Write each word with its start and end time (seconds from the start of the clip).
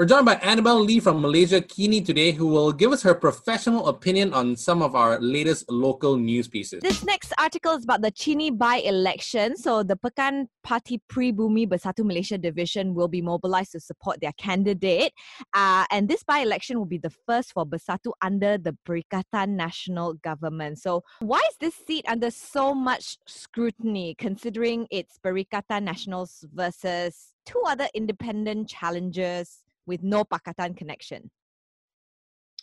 We're 0.00 0.06
joined 0.06 0.24
by 0.24 0.36
Annabelle 0.36 0.80
Lee 0.80 0.98
from 0.98 1.20
Malaysiakini 1.20 2.02
today, 2.06 2.32
who 2.32 2.46
will 2.46 2.72
give 2.72 2.90
us 2.90 3.02
her 3.02 3.14
professional 3.14 3.86
opinion 3.88 4.32
on 4.32 4.56
some 4.56 4.80
of 4.80 4.94
our 4.94 5.20
latest 5.20 5.70
local 5.70 6.16
news 6.16 6.48
pieces. 6.48 6.80
This 6.80 7.04
next 7.04 7.34
article 7.38 7.72
is 7.72 7.84
about 7.84 8.00
the 8.00 8.10
Chini 8.10 8.50
by-election. 8.50 9.58
So 9.58 9.82
the 9.82 9.96
Pekan 9.96 10.46
Parti 10.64 11.02
Pribumi 11.12 11.68
Bersatu 11.68 12.02
Malaysia 12.02 12.38
division 12.38 12.94
will 12.94 13.08
be 13.08 13.20
mobilized 13.20 13.72
to 13.72 13.80
support 13.80 14.22
their 14.22 14.32
candidate. 14.38 15.12
Uh, 15.52 15.84
and 15.90 16.08
this 16.08 16.22
by-election 16.22 16.78
will 16.78 16.86
be 16.86 16.96
the 16.96 17.12
first 17.26 17.52
for 17.52 17.66
Bersatu 17.66 18.12
under 18.22 18.56
the 18.56 18.74
Perikatan 18.88 19.54
Nasional 19.54 20.18
Government. 20.22 20.78
So 20.78 21.04
why 21.18 21.42
is 21.50 21.58
this 21.60 21.74
seat 21.86 22.06
under 22.08 22.30
so 22.30 22.72
much 22.72 23.18
scrutiny, 23.26 24.14
considering 24.16 24.86
it's 24.90 25.18
Perikatan 25.18 25.82
Nationals 25.82 26.46
versus 26.54 27.34
two 27.44 27.62
other 27.66 27.88
independent 27.92 28.66
challengers 28.66 29.58
with 29.86 30.02
no 30.02 30.24
Pakatan 30.24 30.76
connection? 30.76 31.30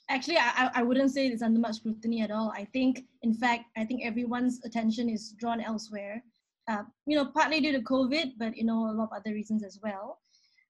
Actually, 0.09 0.37
I, 0.37 0.71
I 0.73 0.83
wouldn't 0.83 1.11
say 1.11 1.27
it's 1.27 1.41
under 1.41 1.59
much 1.59 1.77
scrutiny 1.77 2.21
at 2.21 2.31
all. 2.31 2.53
I 2.55 2.65
think, 2.65 3.03
in 3.23 3.33
fact, 3.33 3.65
I 3.75 3.83
think 3.83 4.05
everyone's 4.05 4.61
attention 4.63 5.09
is 5.09 5.33
drawn 5.37 5.59
elsewhere. 5.59 6.23
Uh, 6.69 6.83
you 7.05 7.17
know, 7.17 7.25
partly 7.25 7.59
due 7.59 7.73
to 7.73 7.81
COVID, 7.81 8.33
but 8.37 8.55
you 8.55 8.63
know, 8.63 8.89
a 8.89 8.93
lot 8.93 9.09
of 9.11 9.17
other 9.17 9.33
reasons 9.33 9.63
as 9.63 9.79
well. 9.83 10.19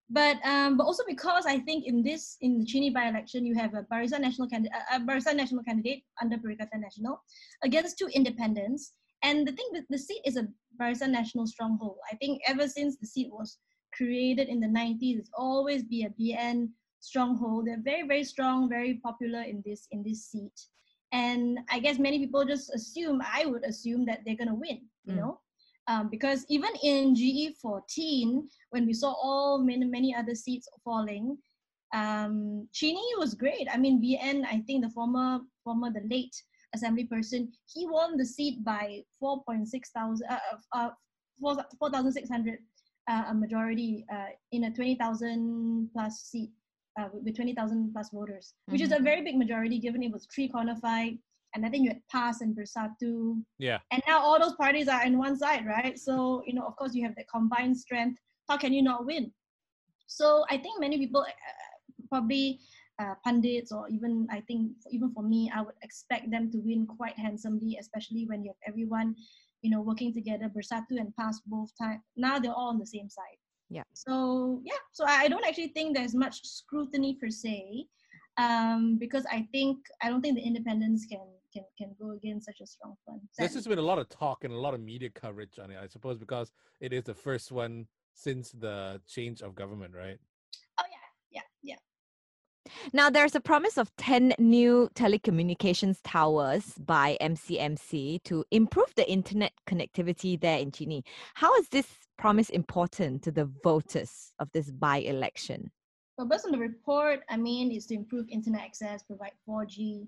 But 0.09 0.38
um, 0.45 0.77
but 0.77 0.85
also 0.85 1.04
because 1.07 1.45
I 1.45 1.59
think 1.59 1.85
in 1.85 2.02
this 2.02 2.38
in 2.41 2.59
the 2.59 2.66
Chini 2.66 2.90
by-election, 2.90 3.45
you 3.45 3.55
have 3.55 3.73
a 3.73 3.84
Barisan 3.91 4.21
Nasional 4.21 4.49
candidate, 4.49 4.71
a 4.93 4.99
Barisan 4.99 5.35
Nasional 5.35 5.66
candidate 5.66 6.04
under 6.21 6.38
Perikatan 6.38 6.82
Nasional 6.82 7.18
against 7.63 7.98
two 7.99 8.07
independents. 8.13 8.93
And 9.23 9.48
the 9.48 9.52
thing 9.52 9.68
that 9.73 9.84
the 9.90 9.98
seat 9.98 10.21
is 10.26 10.38
a 10.38 10.48
Barisan 10.79 11.12
Nasional 11.12 11.45
stronghold. 11.45 11.98
I 12.12 12.16
think 12.16 12.41
ever 12.48 12.68
since 12.68 12.98
the 12.98 13.07
seat 13.07 13.29
was 13.32 13.57
created 13.97 14.47
in 14.47 14.59
the 14.59 14.67
90s. 14.67 15.17
It's 15.19 15.31
always 15.33 15.83
be 15.83 16.03
a 16.03 16.09
BN 16.09 16.69
stronghold. 16.99 17.67
They're 17.67 17.81
very, 17.81 18.07
very 18.07 18.23
strong, 18.23 18.70
very 18.70 18.95
popular 18.95 19.41
in 19.41 19.63
this 19.65 19.87
in 19.91 20.03
this 20.03 20.26
seat. 20.26 20.57
And 21.12 21.59
I 21.71 21.79
guess 21.79 21.99
many 21.99 22.20
people 22.20 22.45
just 22.45 22.73
assume, 22.73 23.21
I 23.21 23.45
would 23.45 23.63
assume 23.63 24.05
that 24.05 24.21
they're 24.26 24.35
gonna 24.35 24.55
win, 24.55 24.81
you 25.05 25.13
mm. 25.13 25.17
know? 25.17 25.39
Um, 25.87 26.09
because 26.09 26.45
even 26.49 26.71
in 26.84 27.15
GE14, 27.15 28.43
when 28.71 28.85
we 28.85 28.93
saw 28.93 29.13
all 29.13 29.57
many, 29.57 29.85
many 29.85 30.13
other 30.13 30.35
seats 30.35 30.67
falling, 30.84 31.37
um, 31.93 32.67
Chini 32.73 33.07
was 33.17 33.34
great. 33.34 33.70
I 33.71 33.77
mean, 33.77 34.01
BN, 34.01 34.45
I 34.45 34.59
think 34.67 34.84
the 34.84 34.89
former, 34.89 35.39
former, 35.63 35.89
the 35.89 36.05
late 36.09 36.35
assembly 36.76 37.05
person, 37.05 37.54
he 37.73 37.87
won 37.87 38.17
the 38.17 38.26
seat 38.26 38.65
by 38.65 39.01
4.6 39.23 39.87
thousand, 39.95 40.27
uh, 40.29 40.39
uh, 40.73 40.89
4,600 41.39 42.59
uh, 43.08 43.26
a 43.30 43.34
majority 43.34 44.05
uh, 44.12 44.27
in 44.52 44.66
a 44.66 44.72
20,000 44.72 45.90
plus 45.94 46.22
seat 46.22 46.52
uh, 47.00 47.08
with 47.13 47.36
20,000 47.36 47.91
plus 47.94 48.10
voters, 48.10 48.54
mm-hmm. 48.54 48.74
which 48.74 48.82
is 48.82 48.91
a 48.91 48.96
mm-hmm. 48.96 49.04
very 49.04 49.24
big 49.24 49.38
majority 49.38 49.80
given 49.80 50.04
it 50.04 50.12
was 50.12 50.27
three 50.34 50.48
corner 50.48 50.76
fight. 50.76 51.20
And 51.55 51.66
I 51.66 51.70
think 51.70 51.85
you 51.85 51.90
had 51.90 52.02
PAS 52.12 52.41
and 52.41 52.55
Bersatu. 52.55 53.41
Yeah. 53.58 53.80
And 53.91 54.02
now 54.08 54.20
all 54.20 54.40
those 54.40 54.55
parties 54.55 54.88
are 54.88 55.05
in 55.05 55.18
one 55.18 55.38
side, 55.38 55.66
right? 55.66 55.98
So, 55.98 56.44
you 56.46 56.54
know, 56.54 56.63
of 56.63 56.76
course, 56.76 56.94
you 56.94 57.04
have 57.05 57.16
that 57.16 57.30
combined 57.30 57.78
strength. 57.78 58.20
How 58.48 58.58
can 58.58 58.74
you 58.74 58.84
not 58.84 59.05
win? 59.05 59.32
So 60.08 60.46
I 60.50 60.58
think 60.58 60.80
many 60.80 60.98
people, 60.98 61.22
uh, 61.22 62.08
probably 62.10 62.60
uh, 63.00 63.13
pundits 63.24 63.72
or 63.72 63.88
even 63.90 64.28
I 64.31 64.41
think 64.41 64.72
even 64.91 65.12
for 65.13 65.24
me, 65.24 65.52
I 65.53 65.62
would 65.62 65.75
expect 65.84 66.31
them 66.31 66.52
to 66.52 66.58
win 66.58 66.88
quite 66.88 67.18
handsomely, 67.18 67.78
especially 67.80 68.25
when 68.25 68.44
you 68.44 68.50
have 68.50 68.74
everyone 68.74 69.16
you 69.62 69.72
know, 69.72 69.81
working 69.81 70.13
together, 70.13 70.50
Bersatu 70.50 71.00
and 71.00 71.16
PAS 71.16 71.41
both 71.46 71.72
time. 71.80 72.02
Now 72.16 72.40
they're 72.40 72.53
all 72.53 72.69
on 72.69 72.80
the 72.80 72.86
same 72.86 73.09
side. 73.09 73.38
Yeah. 73.69 73.84
So 73.94 74.62
yeah, 74.63 74.78
so 74.91 75.06
I 75.06 75.28
don't 75.28 75.46
actually 75.46 75.69
think 75.69 75.96
there's 75.96 76.16
much 76.16 76.46
scrutiny 76.46 77.18
per 77.19 77.30
se, 77.30 77.85
um, 78.38 78.97
because 78.97 79.25
I 79.31 79.47
think 79.52 79.78
I 80.02 80.09
don't 80.09 80.22
think 80.22 80.35
the 80.35 80.46
independents 80.46 81.06
can 81.06 81.25
can 81.53 81.63
can 81.78 81.96
go 82.00 82.12
against 82.12 82.46
such 82.46 82.62
a 82.62 82.68
strong 82.68 82.96
front. 83.03 83.22
There's 83.38 83.53
just 83.53 83.68
been 83.68 83.80
a 83.80 83.81
lot 83.81 84.00
of 84.00 84.08
talk 84.09 84.44
and 84.44 84.53
a 84.53 84.57
lot 84.57 84.73
of 84.73 84.79
media 84.79 85.09
coverage 85.09 85.59
on 85.59 85.72
it. 85.72 85.78
I 85.81 85.88
suppose 85.88 86.17
because 86.17 86.53
it 86.79 86.94
is 86.94 87.03
the 87.03 87.13
first 87.13 87.51
one 87.51 87.88
since 88.13 88.51
the 88.51 89.01
change 89.07 89.41
of 89.41 89.56
government, 89.56 89.94
right? 89.96 90.17
Oh 90.79 90.85
yeah, 90.90 91.41
yeah, 91.63 91.75
yeah. 92.66 92.73
Now, 92.93 93.09
there's 93.09 93.35
a 93.35 93.41
promise 93.41 93.77
of 93.77 93.93
10 93.97 94.35
new 94.39 94.89
telecommunications 94.95 95.99
towers 96.03 96.73
by 96.85 97.17
MCMC 97.21 98.23
to 98.23 98.45
improve 98.51 98.93
the 98.95 99.09
internet 99.09 99.51
connectivity 99.67 100.39
there 100.39 100.59
in 100.59 100.71
Chini. 100.71 101.03
How 101.33 101.53
is 101.55 101.67
this 101.67 101.87
promise 102.17 102.49
important 102.49 103.23
to 103.23 103.31
the 103.31 103.45
voters 103.63 104.31
of 104.39 104.49
this 104.53 104.71
by 104.71 104.97
election? 104.99 105.69
Well, 106.17 106.27
based 106.27 106.45
on 106.45 106.51
the 106.51 106.57
report, 106.57 107.21
I 107.29 107.35
mean, 107.35 107.71
it's 107.71 107.87
to 107.87 107.95
improve 107.95 108.27
internet 108.29 108.61
access, 108.61 109.03
provide 109.03 109.33
4G. 109.47 110.07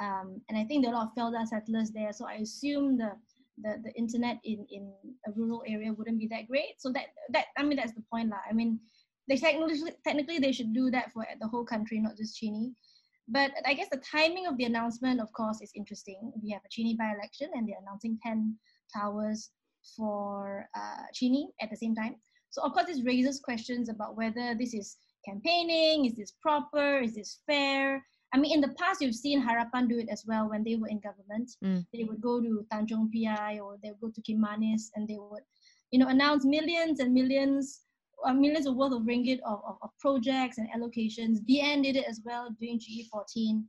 Um, 0.00 0.40
and 0.48 0.58
I 0.58 0.64
think 0.64 0.84
there 0.84 0.92
are 0.92 0.96
a 0.96 0.98
lot 0.98 1.12
of 1.16 1.32
Felda 1.32 1.46
settlers 1.46 1.90
there. 1.92 2.12
So 2.12 2.26
I 2.26 2.34
assume 2.34 2.98
the, 2.98 3.12
the, 3.62 3.80
the 3.84 3.92
internet 3.94 4.38
in, 4.44 4.66
in 4.70 4.92
a 5.26 5.32
rural 5.32 5.62
area 5.66 5.92
wouldn't 5.92 6.18
be 6.18 6.26
that 6.28 6.48
great. 6.48 6.74
So 6.78 6.90
that, 6.92 7.06
that 7.30 7.46
I 7.56 7.62
mean, 7.62 7.76
that's 7.76 7.94
the 7.94 8.02
point. 8.10 8.30
Lah. 8.30 8.38
I 8.50 8.52
mean, 8.52 8.80
they 9.28 9.36
technically 9.36 9.92
technically 10.04 10.38
they 10.38 10.52
should 10.52 10.72
do 10.72 10.90
that 10.90 11.12
for 11.12 11.26
the 11.40 11.48
whole 11.48 11.64
country, 11.64 12.00
not 12.00 12.16
just 12.16 12.36
Chini. 12.36 12.72
But 13.28 13.50
I 13.66 13.74
guess 13.74 13.88
the 13.90 14.02
timing 14.08 14.46
of 14.46 14.56
the 14.56 14.64
announcement, 14.64 15.20
of 15.20 15.32
course, 15.32 15.60
is 15.60 15.72
interesting. 15.74 16.32
We 16.42 16.50
have 16.50 16.62
a 16.64 16.68
Chini 16.70 16.94
by-election, 16.94 17.50
and 17.54 17.68
they're 17.68 17.82
announcing 17.82 18.18
ten 18.22 18.56
towers 18.94 19.50
for 19.96 20.68
uh, 20.76 21.04
Chini 21.12 21.50
at 21.60 21.70
the 21.70 21.76
same 21.76 21.94
time. 21.94 22.16
So 22.50 22.62
of 22.62 22.72
course, 22.72 22.86
this 22.86 23.04
raises 23.04 23.40
questions 23.40 23.88
about 23.88 24.16
whether 24.16 24.54
this 24.54 24.74
is 24.74 24.96
campaigning, 25.24 26.06
is 26.06 26.14
this 26.14 26.32
proper, 26.40 27.00
is 27.00 27.14
this 27.14 27.40
fair? 27.46 28.04
I 28.32 28.38
mean, 28.38 28.52
in 28.52 28.60
the 28.60 28.74
past, 28.80 29.00
you've 29.00 29.14
seen 29.14 29.42
Harapan 29.42 29.88
do 29.88 29.98
it 29.98 30.08
as 30.10 30.24
well 30.26 30.48
when 30.48 30.64
they 30.64 30.76
were 30.76 30.88
in 30.88 31.00
government. 31.00 31.50
Mm. 31.64 31.86
They 31.92 32.04
would 32.04 32.20
go 32.20 32.40
to 32.40 32.66
Tanjung 32.72 33.10
Piai 33.14 33.60
or 33.60 33.76
they 33.82 33.90
would 33.90 34.00
go 34.00 34.10
to 34.10 34.22
Kimanis 34.22 34.90
and 34.94 35.06
they 35.08 35.16
would, 35.18 35.42
you 35.90 35.98
know, 35.98 36.08
announce 36.08 36.44
millions 36.44 37.00
and 37.00 37.12
millions 37.12 37.82
uh, 38.24 38.32
millions 38.32 38.66
of 38.66 38.76
worth 38.76 38.92
of 38.92 39.02
ringgit 39.02 39.40
of, 39.44 39.60
of, 39.66 39.76
of, 39.82 39.90
projects 40.00 40.58
and 40.58 40.68
allocations. 40.70 41.38
BN 41.48 41.82
did 41.82 41.96
it 41.96 42.04
as 42.08 42.20
well 42.24 42.48
during 42.58 42.78
GE14. 42.78 43.64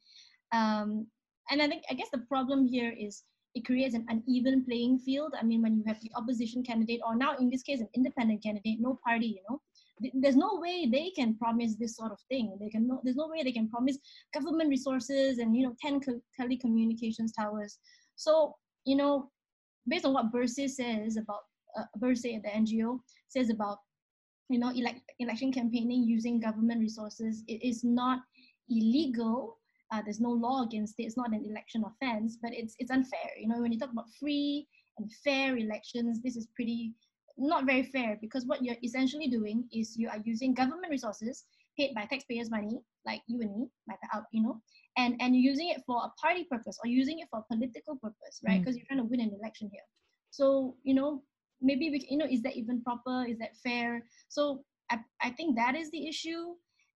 Um, 0.53 1.07
and 1.49 1.61
I 1.61 1.67
think, 1.67 1.83
I 1.89 1.93
guess 1.93 2.09
the 2.11 2.19
problem 2.19 2.65
here 2.67 2.93
is 2.97 3.23
it 3.55 3.65
creates 3.65 3.95
an 3.95 4.05
uneven 4.09 4.63
playing 4.65 4.99
field. 4.99 5.33
I 5.39 5.43
mean, 5.43 5.61
when 5.61 5.75
you 5.75 5.83
have 5.87 5.99
the 6.01 6.11
opposition 6.15 6.63
candidate, 6.63 7.01
or 7.05 7.15
now 7.15 7.35
in 7.37 7.49
this 7.49 7.63
case, 7.63 7.81
an 7.81 7.89
independent 7.95 8.43
candidate, 8.43 8.77
no 8.79 8.99
party, 9.05 9.27
you 9.27 9.41
know, 9.49 9.61
there's 10.13 10.35
no 10.35 10.59
way 10.61 10.85
they 10.85 11.09
can 11.09 11.35
promise 11.35 11.75
this 11.75 11.95
sort 11.95 12.11
of 12.11 12.19
thing. 12.29 12.55
They 12.59 12.69
can 12.69 12.87
no, 12.87 13.01
there's 13.03 13.15
no 13.15 13.27
way 13.27 13.43
they 13.43 13.51
can 13.51 13.67
promise 13.67 13.97
government 14.33 14.69
resources 14.69 15.39
and 15.39 15.55
you 15.57 15.63
know 15.63 15.75
10 15.81 16.01
co- 16.01 16.21
telecommunications 16.39 17.31
towers. 17.35 17.79
So 18.15 18.55
you 18.85 18.95
know, 18.95 19.31
based 19.87 20.05
on 20.05 20.13
what 20.13 20.31
Bersih 20.31 20.69
says 20.69 21.17
about 21.17 21.41
uh, 21.77 21.85
Bersih, 21.99 22.41
the 22.43 22.49
NGO 22.49 22.99
says 23.27 23.49
about 23.49 23.79
you 24.49 24.59
know, 24.59 24.71
elect, 24.73 25.01
election 25.19 25.51
campaigning 25.51 26.03
using 26.03 26.39
government 26.39 26.79
resources, 26.79 27.43
it 27.47 27.61
is 27.63 27.83
not 27.83 28.19
illegal. 28.69 29.57
Uh, 29.91 30.01
there's 30.03 30.19
no 30.19 30.29
law 30.29 30.63
against 30.63 30.95
it. 30.99 31.03
It's 31.03 31.17
not 31.17 31.33
an 31.33 31.45
election 31.49 31.83
offense, 31.85 32.37
but 32.41 32.51
it's 32.53 32.75
it's 32.79 32.91
unfair. 32.91 33.29
You 33.39 33.47
know, 33.47 33.61
when 33.61 33.71
you 33.71 33.79
talk 33.79 33.91
about 33.91 34.05
free 34.19 34.67
and 34.97 35.11
fair 35.23 35.57
elections, 35.57 36.21
this 36.21 36.35
is 36.35 36.47
pretty 36.55 36.93
not 37.37 37.65
very 37.65 37.83
fair 37.83 38.17
because 38.19 38.45
what 38.45 38.63
you're 38.63 38.75
essentially 38.83 39.27
doing 39.27 39.63
is 39.71 39.95
you 39.97 40.09
are 40.09 40.19
using 40.25 40.53
government 40.53 40.89
resources 40.89 41.45
paid 41.77 41.93
by 41.93 42.05
taxpayers' 42.05 42.49
money, 42.49 42.79
like 43.05 43.21
you 43.27 43.39
and 43.41 43.55
me, 43.55 43.67
like 43.87 43.99
out, 44.13 44.23
you 44.31 44.41
know, 44.41 44.59
and 44.97 45.15
and 45.21 45.35
you're 45.35 45.51
using 45.51 45.69
it 45.69 45.81
for 45.85 45.97
a 46.03 46.09
party 46.19 46.45
purpose 46.49 46.77
or 46.83 46.87
using 46.87 47.19
it 47.19 47.27
for 47.29 47.39
a 47.39 47.53
political 47.53 47.95
purpose, 47.95 48.41
right? 48.45 48.59
Because 48.59 48.75
mm. 48.75 48.79
you're 48.79 48.87
trying 48.87 48.99
to 48.99 49.05
win 49.05 49.21
an 49.21 49.31
election 49.39 49.69
here. 49.71 49.83
So 50.31 50.75
you 50.83 50.95
know, 50.95 51.23
maybe 51.61 51.89
we 51.89 52.05
you 52.09 52.17
know 52.17 52.25
is 52.25 52.41
that 52.41 52.55
even 52.55 52.81
proper 52.81 53.25
is 53.27 53.37
that 53.37 53.55
fair 53.63 54.03
so 54.29 54.63
i, 54.91 54.99
I 55.21 55.31
think 55.31 55.55
that 55.55 55.75
is 55.75 55.89
the 55.91 56.07
issue 56.07 56.53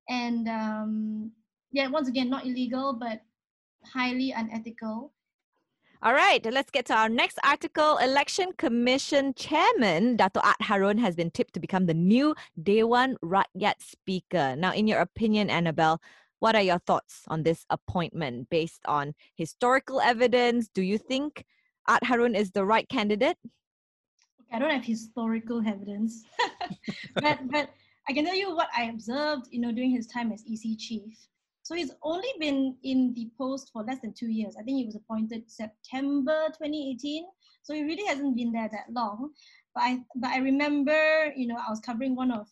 and 0.10 0.48
um 0.48 1.32
yeah 1.72 1.88
once 1.88 2.08
again 2.08 2.30
not 2.30 2.46
illegal 2.46 2.94
but 2.94 3.22
highly 3.86 4.32
unethical 4.32 5.12
all 6.04 6.16
right, 6.16 6.44
let's 6.52 6.72
get 6.72 6.88
to 6.88 6.96
our 6.96 7.10
next 7.10 7.38
article. 7.44 7.98
Election 7.98 8.54
Commission 8.58 9.36
Chairman 9.36 10.16
Dato 10.16 10.40
Art 10.40 10.60
Harun 10.60 10.98
has 10.98 11.16
been 11.16 11.30
tipped 11.30 11.54
to 11.54 11.60
become 11.60 11.86
the 11.86 11.94
new 11.94 12.34
Dewan 12.64 13.18
Rakyat 13.24 13.76
Speaker. 13.78 14.56
Now, 14.56 14.74
in 14.74 14.88
your 14.88 14.98
opinion, 14.98 15.52
Annabelle, 15.52 16.02
what 16.40 16.56
are 16.56 16.62
your 16.64 16.80
thoughts 16.80 17.22
on 17.28 17.44
this 17.44 17.68
appointment 17.70 18.50
based 18.50 18.82
on 18.88 19.14
historical 19.36 20.02
evidence? 20.02 20.70
Do 20.74 20.82
you 20.82 20.98
think 20.98 21.46
Art 21.88 22.04
Harun 22.04 22.34
is 22.34 22.50
the 22.50 22.66
right 22.66 22.90
candidate? 22.90 23.38
I 24.52 24.60
don't 24.60 24.70
have 24.70 24.84
historical 24.84 25.66
evidence, 25.66 26.24
but 27.16 27.40
but 27.50 27.70
I 28.08 28.14
can 28.14 28.26
tell 28.26 28.36
you 28.36 28.56
what 28.56 28.70
I 28.76 28.86
observed, 28.86 29.48
you 29.52 29.62
know, 29.62 29.72
during 29.72 29.92
his 29.92 30.08
time 30.08 30.32
as 30.32 30.44
EC 30.46 30.78
chief. 30.78 31.28
So 31.64 31.76
he's 31.76 31.92
only 32.04 32.28
been 32.40 32.76
in 32.84 33.14
the 33.14 33.30
post 33.38 33.70
for 33.72 33.84
less 33.84 34.00
than 34.02 34.14
two 34.14 34.30
years. 34.30 34.56
I 34.60 34.64
think 34.64 34.78
he 34.78 34.86
was 34.86 34.96
appointed 34.96 35.50
September 35.50 36.48
2018. 36.48 37.26
So 37.64 37.74
he 37.74 37.84
really 37.84 38.06
hasn't 38.06 38.36
been 38.36 38.52
there 38.52 38.70
that 38.72 38.92
long. 38.92 39.30
But 39.76 39.84
I 39.84 40.00
but 40.16 40.32
I 40.32 40.40
remember, 40.40 41.32
you 41.36 41.48
know, 41.48 41.56
I 41.56 41.70
was 41.70 41.80
covering 41.80 42.16
one 42.16 42.32
of 42.32 42.48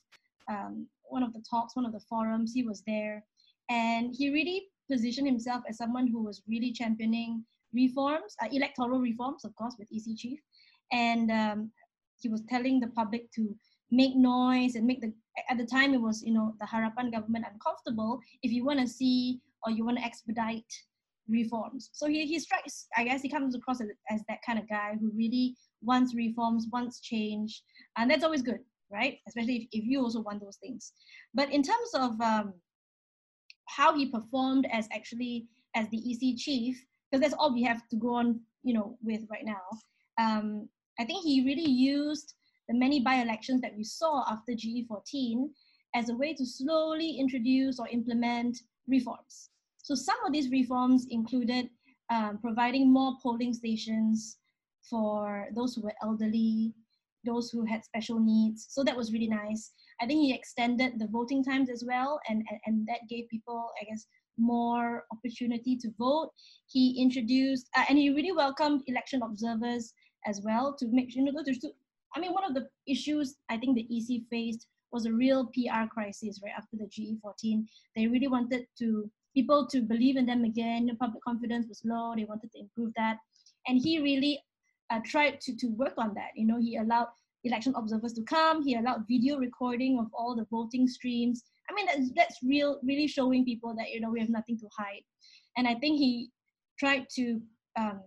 um, 0.49 0.87
one 1.03 1.23
of 1.23 1.33
the 1.33 1.43
talks, 1.49 1.75
one 1.75 1.85
of 1.85 1.91
the 1.91 1.99
forums. 1.99 2.53
He 2.53 2.63
was 2.63 2.83
there, 2.85 3.23
and 3.69 4.13
he 4.15 4.29
really 4.29 4.67
positioned 4.89 5.27
himself 5.27 5.63
as 5.67 5.77
someone 5.77 6.07
who 6.07 6.23
was 6.23 6.41
really 6.47 6.71
championing 6.71 7.43
reforms, 7.73 8.35
uh, 8.41 8.47
electoral 8.51 8.99
reforms, 8.99 9.43
of 9.43 9.55
course, 9.55 9.75
with 9.77 9.87
EC 9.91 10.17
chief, 10.17 10.39
and 10.91 11.31
um, 11.31 11.71
he 12.21 12.29
was 12.29 12.41
telling 12.49 12.79
the 12.79 12.87
public 12.87 13.31
to 13.33 13.55
make 13.91 14.15
noise 14.15 14.75
and 14.75 14.85
make 14.85 15.01
the. 15.01 15.13
At 15.49 15.57
the 15.57 15.65
time, 15.65 15.93
it 15.93 16.01
was 16.01 16.21
you 16.23 16.33
know 16.33 16.55
the 16.59 16.65
Harapan 16.65 17.11
government 17.11 17.45
uncomfortable. 17.51 18.19
If 18.43 18.51
you 18.51 18.65
want 18.65 18.79
to 18.79 18.87
see 18.87 19.39
or 19.65 19.71
you 19.71 19.85
want 19.85 19.97
to 19.97 20.03
expedite 20.03 20.71
reforms, 21.27 21.89
so 21.93 22.07
he 22.07 22.25
he 22.25 22.39
strikes. 22.39 22.87
I 22.95 23.03
guess 23.03 23.21
he 23.21 23.29
comes 23.29 23.55
across 23.55 23.81
as, 23.81 23.87
as 24.09 24.21
that 24.27 24.39
kind 24.45 24.59
of 24.59 24.67
guy 24.69 24.95
who 24.99 25.11
really 25.15 25.55
wants 25.81 26.13
reforms, 26.13 26.67
wants 26.71 26.99
change, 26.99 27.63
and 27.97 28.09
that's 28.09 28.23
always 28.23 28.41
good, 28.41 28.59
right? 28.91 29.17
Especially 29.27 29.69
if, 29.71 29.83
if 29.83 29.85
you 29.85 30.01
also 30.01 30.21
want 30.21 30.41
those 30.41 30.57
things. 30.57 30.91
But 31.33 31.51
in 31.51 31.63
terms 31.63 31.91
of 31.93 32.19
um, 32.21 32.53
how 33.69 33.95
he 33.95 34.07
performed 34.07 34.67
as 34.71 34.87
actually 34.91 35.47
as 35.75 35.87
the 35.89 35.97
EC 35.97 36.37
chief, 36.37 36.83
because 37.09 37.21
that's 37.21 37.35
all 37.39 37.53
we 37.53 37.63
have 37.63 37.87
to 37.89 37.95
go 37.95 38.15
on, 38.15 38.39
you 38.63 38.73
know, 38.73 38.97
with 39.01 39.21
right 39.29 39.45
now. 39.45 39.61
Um, 40.17 40.67
I 40.99 41.05
think 41.05 41.23
he 41.23 41.43
really 41.45 41.69
used 41.69 42.33
the 42.67 42.75
many 42.75 42.99
by-elections 42.99 43.61
that 43.61 43.75
we 43.75 43.83
saw 43.83 44.23
after 44.29 44.51
GE14 44.51 45.49
as 45.95 46.09
a 46.09 46.15
way 46.15 46.33
to 46.33 46.45
slowly 46.45 47.17
introduce 47.17 47.79
or 47.79 47.87
implement 47.87 48.57
reforms. 48.87 49.49
So 49.81 49.95
some 49.95 50.17
of 50.25 50.33
these 50.33 50.51
reforms 50.51 51.07
included 51.09 51.69
um, 52.11 52.37
providing 52.39 52.91
more 52.91 53.15
polling 53.23 53.53
stations 53.53 54.37
for 54.89 55.47
those 55.55 55.73
who 55.73 55.81
were 55.81 55.93
elderly, 56.03 56.73
those 57.25 57.49
who 57.49 57.65
had 57.65 57.83
special 57.83 58.19
needs. 58.19 58.67
So 58.69 58.83
that 58.83 58.95
was 58.95 59.13
really 59.13 59.27
nice. 59.27 59.71
I 60.01 60.05
think 60.05 60.21
he 60.21 60.33
extended 60.33 60.99
the 60.99 61.07
voting 61.07 61.43
times 61.43 61.69
as 61.69 61.83
well, 61.85 62.19
and, 62.29 62.43
and, 62.49 62.59
and 62.65 62.87
that 62.87 63.07
gave 63.09 63.29
people, 63.29 63.71
I 63.81 63.85
guess, 63.85 64.05
more 64.37 65.03
opportunity 65.11 65.75
to 65.77 65.89
vote. 65.97 66.31
He 66.67 67.01
introduced, 67.01 67.67
uh, 67.75 67.85
and 67.89 67.97
he 67.97 68.09
really 68.09 68.31
welcomed 68.31 68.83
election 68.87 69.21
observers 69.23 69.93
as 70.25 70.41
well 70.43 70.75
to 70.77 70.87
make 70.87 71.11
sure, 71.11 71.23
you 71.23 71.31
know, 71.31 71.43
to, 71.43 71.71
I 72.15 72.19
mean, 72.19 72.33
one 72.33 72.43
of 72.43 72.53
the 72.53 72.67
issues 72.87 73.35
I 73.49 73.57
think 73.57 73.75
the 73.75 73.87
EC 73.89 74.23
faced 74.29 74.67
was 74.91 75.05
a 75.05 75.13
real 75.13 75.45
PR 75.47 75.85
crisis 75.91 76.41
right 76.43 76.53
after 76.57 76.77
the 76.77 76.85
GE14. 76.85 77.65
They 77.95 78.07
really 78.07 78.27
wanted 78.27 78.67
to 78.79 79.09
people 79.35 79.67
to 79.67 79.81
believe 79.81 80.17
in 80.17 80.25
them 80.25 80.43
again. 80.43 80.87
The 80.87 80.95
public 80.95 81.23
confidence 81.23 81.67
was 81.67 81.81
low. 81.85 82.13
They 82.15 82.25
wanted 82.25 82.51
to 82.53 82.59
improve 82.59 82.93
that, 82.95 83.17
and 83.67 83.79
he 83.79 84.01
really 84.01 84.41
uh, 84.89 84.99
tried 85.05 85.39
to, 85.41 85.55
to 85.57 85.67
work 85.67 85.93
on 85.97 86.13
that. 86.15 86.29
You 86.35 86.47
know, 86.47 86.59
he 86.59 86.77
allowed 86.77 87.07
election 87.43 87.73
observers 87.75 88.13
to 88.13 88.23
come. 88.23 88.63
He 88.63 88.75
allowed 88.75 89.05
video 89.07 89.37
recording 89.37 89.99
of 89.99 90.07
all 90.13 90.35
the 90.35 90.45
voting 90.51 90.87
streams. 90.87 91.43
I 91.69 91.73
mean, 91.73 91.85
that's, 91.85 92.11
that's 92.15 92.39
real, 92.43 92.79
really 92.83 93.07
showing 93.07 93.45
people 93.45 93.75
that, 93.77 93.91
you 93.91 94.01
know, 94.01 94.09
we 94.09 94.19
have 94.19 94.29
nothing 94.29 94.57
to 94.59 94.67
hide. 94.75 95.03
And 95.57 95.67
I 95.67 95.75
think 95.75 95.99
he 95.99 96.29
tried 96.77 97.07
to, 97.15 97.39
um, 97.77 98.01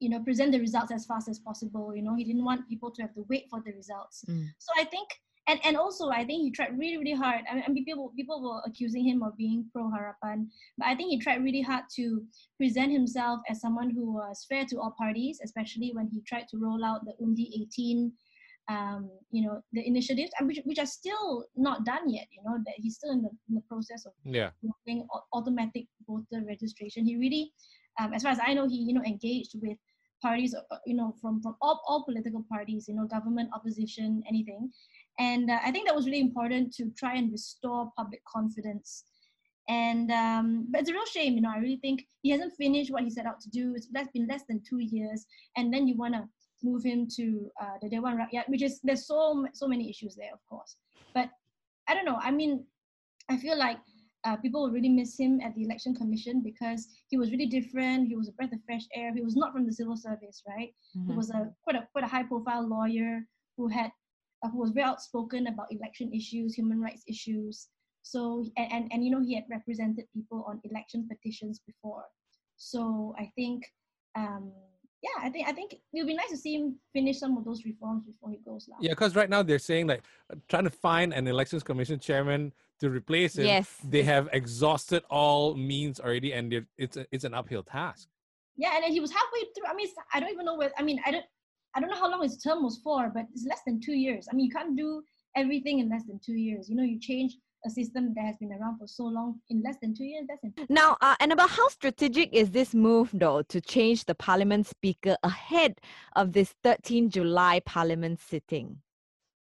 you 0.00 0.08
know, 0.08 0.20
present 0.20 0.52
the 0.52 0.60
results 0.60 0.92
as 0.92 1.06
fast 1.06 1.28
as 1.28 1.38
possible. 1.38 1.94
You 1.94 2.02
know, 2.02 2.14
he 2.14 2.24
didn't 2.24 2.44
want 2.44 2.68
people 2.68 2.90
to 2.92 3.02
have 3.02 3.14
to 3.14 3.26
wait 3.28 3.46
for 3.50 3.60
the 3.64 3.72
results. 3.72 4.24
Mm. 4.28 4.46
So 4.58 4.72
I 4.76 4.84
think 4.84 5.08
and 5.48 5.58
and 5.64 5.76
also 5.76 6.10
I 6.10 6.24
think 6.24 6.42
he 6.42 6.50
tried 6.50 6.78
really 6.78 6.98
really 6.98 7.14
hard. 7.14 7.40
I 7.50 7.68
mean, 7.68 7.84
people 7.84 8.12
people 8.14 8.42
were 8.42 8.60
accusing 8.66 9.04
him 9.04 9.22
of 9.22 9.36
being 9.36 9.64
pro 9.72 9.84
Harapan, 9.84 10.46
but 10.76 10.86
I 10.86 10.94
think 10.94 11.10
he 11.10 11.18
tried 11.18 11.42
really 11.42 11.62
hard 11.62 11.84
to 11.96 12.22
present 12.58 12.92
himself 12.92 13.40
as 13.48 13.60
someone 13.60 13.90
who 13.90 14.12
was 14.12 14.44
fair 14.48 14.64
to 14.66 14.76
all 14.76 14.94
parties, 14.98 15.40
especially 15.42 15.90
when 15.94 16.08
he 16.08 16.20
tried 16.22 16.48
to 16.50 16.58
roll 16.58 16.84
out 16.84 17.04
the 17.04 17.14
Undi 17.22 17.50
18, 17.62 18.12
um, 18.68 19.10
you 19.30 19.46
know, 19.46 19.62
the 19.72 19.86
initiatives, 19.86 20.30
which 20.42 20.60
which 20.64 20.78
are 20.78 20.86
still 20.86 21.46
not 21.56 21.84
done 21.84 22.10
yet. 22.10 22.26
You 22.30 22.42
know 22.44 22.58
that 22.66 22.74
he's 22.76 22.96
still 22.96 23.12
in 23.12 23.22
the, 23.22 23.30
in 23.48 23.54
the 23.54 23.62
process 23.62 24.04
of 24.04 24.12
yeah 24.24 24.50
automatic 25.32 25.86
voter 26.06 26.44
registration. 26.46 27.06
He 27.06 27.16
really, 27.16 27.52
um, 27.98 28.14
as 28.14 28.22
far 28.22 28.32
as 28.32 28.40
I 28.44 28.54
know, 28.54 28.68
he 28.68 28.76
you 28.76 28.94
know 28.94 29.02
engaged 29.02 29.54
with 29.62 29.78
parties 30.20 30.54
uh, 30.54 30.76
you 30.86 30.96
know 30.96 31.14
from 31.20 31.40
from 31.42 31.56
all, 31.60 31.80
all 31.86 32.04
political 32.04 32.44
parties 32.50 32.86
you 32.88 32.94
know 32.94 33.06
government 33.06 33.48
opposition 33.54 34.20
anything 34.28 34.68
and 35.18 35.50
uh, 35.50 35.58
I 35.64 35.70
think 35.72 35.86
that 35.86 35.96
was 35.96 36.06
really 36.06 36.20
important 36.20 36.72
to 36.74 36.90
try 36.96 37.16
and 37.16 37.30
restore 37.30 37.90
public 37.96 38.22
confidence. 38.24 39.04
And 39.68 40.10
um, 40.10 40.66
but 40.70 40.80
it's 40.80 40.90
a 40.90 40.94
real 40.94 41.04
shame, 41.04 41.34
you 41.34 41.42
know. 41.42 41.50
I 41.54 41.58
really 41.58 41.76
think 41.82 42.06
he 42.22 42.30
hasn't 42.30 42.54
finished 42.56 42.90
what 42.90 43.02
he 43.02 43.10
set 43.10 43.26
out 43.26 43.40
to 43.40 43.50
do. 43.50 43.74
It's 43.74 43.88
that's 43.92 44.10
been 44.12 44.26
less 44.26 44.42
than 44.48 44.62
two 44.66 44.78
years, 44.78 45.26
and 45.56 45.72
then 45.72 45.86
you 45.86 45.94
want 45.94 46.14
to 46.14 46.24
move 46.62 46.82
him 46.84 47.06
to 47.16 47.50
uh, 47.60 47.76
the 47.82 47.90
Dewan 47.90 48.16
Rakyat, 48.16 48.48
which 48.48 48.62
is 48.62 48.80
there's 48.82 49.06
so 49.06 49.46
so 49.52 49.68
many 49.68 49.90
issues 49.90 50.16
there, 50.16 50.32
of 50.32 50.40
course. 50.48 50.76
But 51.14 51.28
I 51.86 51.94
don't 51.94 52.06
know. 52.06 52.18
I 52.22 52.30
mean, 52.30 52.64
I 53.28 53.36
feel 53.36 53.58
like 53.58 53.76
uh, 54.28 54.36
people 54.36 54.62
will 54.62 54.70
really 54.70 54.88
miss 54.90 55.18
him 55.18 55.40
at 55.40 55.54
the 55.54 55.64
election 55.64 55.94
commission 55.94 56.42
because 56.44 56.86
he 57.08 57.16
was 57.16 57.30
really 57.30 57.46
different. 57.46 58.08
He 58.08 58.16
was 58.16 58.28
a 58.28 58.32
breath 58.32 58.52
of 58.52 58.58
fresh 58.66 58.86
air. 58.94 59.14
He 59.14 59.22
was 59.22 59.36
not 59.36 59.52
from 59.52 59.64
the 59.66 59.72
civil 59.72 59.96
service, 59.96 60.42
right? 60.46 60.70
Mm-hmm. 60.96 61.10
He 61.10 61.16
was 61.16 61.30
a 61.30 61.50
quite 61.62 61.76
a 61.76 61.88
quite 61.92 62.04
a 62.04 62.08
high 62.08 62.24
profile 62.24 62.68
lawyer 62.68 63.22
who 63.56 63.68
had 63.68 63.90
uh, 64.42 64.50
who 64.50 64.58
was 64.58 64.70
very 64.70 64.84
outspoken 64.84 65.46
about 65.46 65.72
election 65.72 66.12
issues, 66.12 66.54
human 66.54 66.80
rights 66.80 67.04
issues. 67.08 67.68
So 68.02 68.44
and, 68.56 68.72
and, 68.72 68.92
and 68.92 69.04
you 69.04 69.10
know 69.10 69.22
he 69.22 69.34
had 69.34 69.44
represented 69.50 70.04
people 70.14 70.44
on 70.46 70.60
election 70.64 71.08
petitions 71.10 71.60
before. 71.66 72.04
So 72.56 73.14
I 73.18 73.30
think 73.34 73.64
um, 74.16 74.52
yeah, 75.02 75.24
I 75.24 75.30
think 75.30 75.48
I 75.48 75.52
think 75.52 75.74
it 75.74 75.80
would 75.94 76.06
be 76.06 76.14
nice 76.14 76.30
to 76.30 76.36
see 76.36 76.56
him 76.56 76.76
finish 76.92 77.18
some 77.18 77.36
of 77.36 77.44
those 77.44 77.64
reforms 77.64 78.04
before 78.04 78.30
he 78.30 78.38
goes 78.38 78.66
now. 78.68 78.76
Yeah, 78.80 78.90
because 78.90 79.14
right 79.14 79.30
now 79.30 79.42
they're 79.42 79.58
saying 79.58 79.86
like 79.86 80.02
uh, 80.32 80.36
trying 80.48 80.64
to 80.64 80.70
find 80.70 81.12
an 81.12 81.28
elections 81.28 81.62
commission 81.62 82.00
chairman 82.00 82.52
to 82.80 82.90
replace 82.90 83.36
him. 83.36 83.46
Yes, 83.46 83.76
they 83.84 84.02
have 84.02 84.28
exhausted 84.32 85.04
all 85.08 85.54
means 85.54 86.00
already, 86.00 86.32
and 86.32 86.66
it's 86.76 86.96
a, 86.96 87.06
it's 87.12 87.24
an 87.24 87.34
uphill 87.34 87.62
task. 87.62 88.08
Yeah, 88.56 88.74
and 88.74 88.82
then 88.82 88.92
he 88.92 88.98
was 88.98 89.12
halfway 89.12 89.40
through. 89.54 89.70
I 89.70 89.74
mean, 89.74 89.88
I 90.12 90.18
don't 90.18 90.30
even 90.32 90.44
know 90.44 90.56
where. 90.56 90.72
I 90.76 90.82
mean, 90.82 91.00
I 91.06 91.12
don't. 91.12 91.24
I 91.76 91.80
don't 91.80 91.90
know 91.90 91.98
how 91.98 92.10
long 92.10 92.22
his 92.22 92.38
term 92.38 92.64
was 92.64 92.80
for, 92.82 93.10
but 93.14 93.26
it's 93.32 93.46
less 93.46 93.60
than 93.66 93.80
two 93.80 93.92
years. 93.92 94.26
I 94.30 94.34
mean, 94.34 94.46
you 94.46 94.50
can't 94.50 94.76
do 94.76 95.02
everything 95.36 95.78
in 95.78 95.88
less 95.88 96.06
than 96.06 96.18
two 96.24 96.34
years. 96.34 96.68
You 96.68 96.74
know, 96.74 96.82
you 96.82 96.98
change 96.98 97.36
a 97.66 97.70
system 97.70 98.14
that 98.14 98.24
has 98.24 98.36
been 98.36 98.52
around 98.52 98.78
for 98.78 98.86
so 98.86 99.04
long 99.04 99.40
in 99.50 99.62
less 99.62 99.76
than 99.82 99.94
two 99.94 100.04
years. 100.04 100.26
That's 100.28 100.70
now, 100.70 100.96
uh, 101.00 101.16
and 101.20 101.32
about 101.32 101.50
how 101.50 101.68
strategic 101.68 102.32
is 102.32 102.50
this 102.50 102.74
move, 102.74 103.10
though, 103.12 103.42
to 103.42 103.60
change 103.60 104.04
the 104.04 104.14
Parliament 104.14 104.66
Speaker 104.66 105.16
ahead 105.22 105.80
of 106.16 106.32
this 106.32 106.54
13 106.62 107.10
July 107.10 107.60
Parliament 107.66 108.20
sitting? 108.20 108.78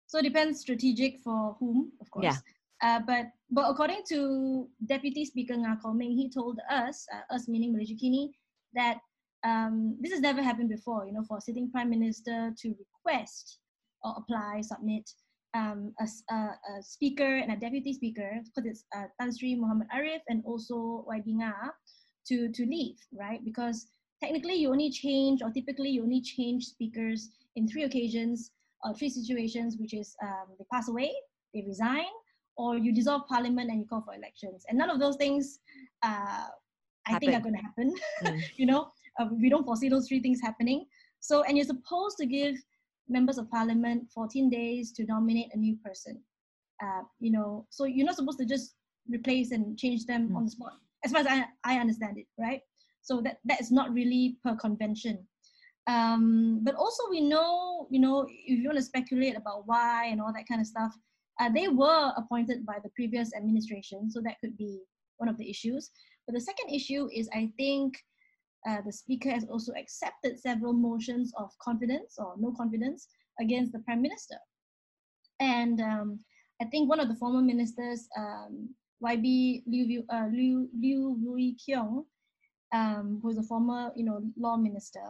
So 0.07 0.19
it 0.19 0.23
depends 0.23 0.61
strategic 0.61 1.19
for 1.19 1.55
whom, 1.59 1.91
of 2.01 2.09
course. 2.09 2.23
Yeah. 2.23 2.37
Uh, 2.81 2.99
but 3.05 3.25
but 3.49 3.69
according 3.69 4.03
to 4.09 4.67
Deputy 4.85 5.25
Speaker 5.25 5.55
Nga 5.55 5.79
Ming, 5.95 6.11
he 6.11 6.29
told 6.29 6.59
us, 6.69 7.05
uh, 7.13 7.33
us 7.33 7.47
meaning 7.47 7.73
Malaysiakini, 7.75 8.29
that 8.73 8.99
um, 9.43 9.97
this 9.99 10.11
has 10.11 10.21
never 10.21 10.41
happened 10.41 10.69
before, 10.69 11.05
you 11.05 11.13
know, 11.13 11.23
for 11.23 11.37
a 11.37 11.41
sitting 11.41 11.71
prime 11.71 11.89
minister 11.89 12.53
to 12.61 12.75
request 12.77 13.59
or 14.03 14.15
apply, 14.17 14.61
submit 14.61 15.09
um, 15.53 15.93
a, 15.99 16.33
a, 16.33 16.35
a, 16.35 16.81
speaker 16.81 17.37
and 17.37 17.51
a 17.51 17.55
deputy 17.55 17.93
speaker, 17.93 18.41
because 18.43 18.69
it's 18.69 18.85
uh, 18.95 19.05
Tan 19.19 19.35
Sri 19.35 19.55
Muhammad 19.55 19.87
Arif 19.95 20.19
and 20.27 20.43
also 20.45 21.05
YB 21.09 21.35
Nga, 21.39 21.53
to, 22.27 22.49
to 22.49 22.65
leave, 22.65 22.97
right? 23.13 23.43
Because 23.43 23.87
technically 24.21 24.55
you 24.55 24.71
only 24.71 24.89
change, 24.89 25.41
or 25.41 25.49
typically 25.51 25.89
you 25.89 26.03
only 26.03 26.21
change 26.21 26.65
speakers 26.65 27.29
in 27.55 27.67
three 27.67 27.83
occasions, 27.83 28.51
or 28.83 28.93
three 28.93 29.09
situations, 29.09 29.77
which 29.79 29.93
is 29.93 30.15
um, 30.23 30.47
they 30.59 30.65
pass 30.71 30.87
away, 30.87 31.11
they 31.53 31.63
resign, 31.65 32.05
or 32.57 32.77
you 32.77 32.91
dissolve 32.91 33.23
parliament 33.27 33.69
and 33.69 33.79
you 33.79 33.85
call 33.85 34.01
for 34.01 34.13
elections. 34.13 34.65
And 34.67 34.77
none 34.77 34.89
of 34.89 34.99
those 34.99 35.15
things 35.15 35.59
uh, 36.03 36.47
I 37.07 37.11
happen. 37.11 37.19
think 37.19 37.39
are 37.39 37.43
going 37.43 37.55
to 37.55 37.61
happen. 37.61 37.95
Mm. 38.23 38.41
you 38.57 38.65
know, 38.65 38.91
uh, 39.19 39.27
we 39.31 39.49
don't 39.49 39.63
foresee 39.63 39.89
those 39.89 40.07
three 40.07 40.19
things 40.19 40.39
happening. 40.41 40.85
So, 41.19 41.43
and 41.43 41.57
you're 41.57 41.65
supposed 41.65 42.17
to 42.17 42.25
give 42.25 42.55
members 43.09 43.37
of 43.37 43.49
parliament 43.49 44.03
14 44.13 44.49
days 44.49 44.91
to 44.93 45.05
nominate 45.05 45.49
a 45.53 45.57
new 45.57 45.75
person. 45.83 46.21
Uh, 46.83 47.01
you 47.19 47.31
know, 47.31 47.65
so 47.69 47.85
you're 47.85 48.05
not 48.05 48.15
supposed 48.15 48.39
to 48.39 48.45
just 48.45 48.75
replace 49.09 49.51
and 49.51 49.77
change 49.77 50.05
them 50.05 50.29
mm. 50.29 50.35
on 50.35 50.45
the 50.45 50.51
spot, 50.51 50.73
as 51.03 51.11
far 51.11 51.21
as 51.21 51.27
I, 51.27 51.45
I 51.63 51.79
understand 51.79 52.17
it, 52.17 52.27
right? 52.37 52.61
So 53.01 53.21
that 53.21 53.37
that 53.45 53.61
is 53.61 53.71
not 53.71 53.93
really 53.93 54.37
per 54.43 54.55
convention. 54.55 55.25
Um, 55.87 56.59
but 56.63 56.75
also 56.75 57.03
we 57.09 57.21
know, 57.21 57.87
you 57.89 57.99
know, 57.99 58.27
if 58.27 58.59
you 58.59 58.65
want 58.65 58.77
to 58.77 58.83
speculate 58.83 59.37
about 59.37 59.63
why 59.65 60.07
and 60.07 60.21
all 60.21 60.33
that 60.33 60.47
kind 60.47 60.59
of 60.59 60.67
stuff, 60.67 60.93
uh, 61.39 61.49
they 61.49 61.69
were 61.69 62.11
appointed 62.17 62.65
by 62.65 62.77
the 62.83 62.89
previous 62.95 63.33
administration, 63.33 64.11
so 64.11 64.21
that 64.21 64.35
could 64.41 64.57
be 64.57 64.81
one 65.17 65.29
of 65.29 65.37
the 65.37 65.49
issues. 65.49 65.89
But 66.25 66.33
the 66.33 66.41
second 66.41 66.73
issue 66.73 67.07
is, 67.13 67.29
I 67.33 67.51
think, 67.57 67.97
uh, 68.67 68.81
the 68.85 68.91
speaker 68.91 69.29
has 69.29 69.45
also 69.45 69.71
accepted 69.79 70.39
several 70.39 70.73
motions 70.73 71.33
of 71.37 71.51
confidence 71.59 72.15
or 72.17 72.33
no 72.37 72.51
confidence 72.51 73.07
against 73.39 73.71
the 73.71 73.79
prime 73.79 74.01
minister. 74.01 74.35
And 75.39 75.79
um, 75.81 76.19
I 76.61 76.65
think 76.65 76.89
one 76.89 76.99
of 76.99 77.07
the 77.07 77.15
former 77.15 77.41
ministers, 77.41 78.07
um, 78.17 78.69
YB 79.03 79.63
Liew, 79.69 80.03
uh, 80.09 80.27
Liew, 80.29 80.67
Liew 80.77 81.15
Vui 81.23 81.55
Keong, 81.63 82.03
um, 82.73 83.19
who 83.21 83.27
was 83.27 83.37
a 83.37 83.43
former 83.43 83.91
you 83.95 84.03
know, 84.03 84.21
law 84.37 84.57
minister, 84.57 85.03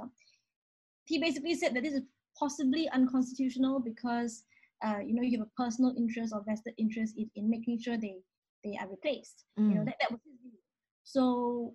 he 1.05 1.17
basically 1.19 1.55
said 1.55 1.73
that 1.73 1.83
this 1.83 1.93
is 1.93 2.03
possibly 2.37 2.89
unconstitutional 2.89 3.79
because 3.79 4.43
uh, 4.85 4.99
you 4.99 5.15
know, 5.15 5.23
you 5.23 5.39
have 5.39 5.47
a 5.47 5.61
personal 5.61 5.95
interest 5.97 6.33
or 6.35 6.43
vested 6.45 6.73
interest 6.77 7.15
in, 7.17 7.29
in 7.35 7.49
making 7.49 7.79
sure 7.79 7.97
they 7.97 8.17
they 8.63 8.77
are 8.79 8.87
replaced. 8.89 9.45
You 9.57 9.63
know, 9.75 9.81
Mm. 9.81 9.85
that, 9.85 9.95
that 10.01 10.11
was 10.11 10.19
his 10.25 10.37
view. 10.41 10.51
So 11.03 11.73